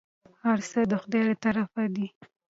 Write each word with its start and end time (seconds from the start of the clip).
هرڅه 0.43 0.79
د 0.91 0.93
خداى 1.01 1.21
له 1.29 1.35
طرفه 1.43 1.83
دي. 1.95 2.07